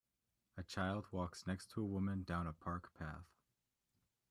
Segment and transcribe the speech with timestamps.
[0.57, 3.27] A child walks next to a woman down a park path.